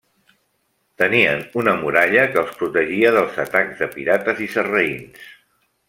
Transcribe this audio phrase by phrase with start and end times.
[1.01, 5.31] Tenien una muralla que els protegia dels atacs de pirates i sarraïns.